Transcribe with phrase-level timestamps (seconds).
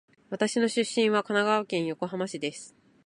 [0.31, 2.75] 私の出身地は神奈川県横浜市です。